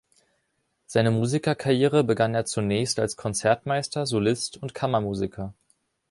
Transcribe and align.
Seine 0.87 1.11
Musikerkarriere 1.11 2.03
begann 2.03 2.33
er 2.33 2.45
zunächst 2.45 2.97
als 2.97 3.17
Konzertmeister, 3.17 4.07
Solist 4.07 4.57
und 4.59 4.73
Kammermusiker. 4.73 5.53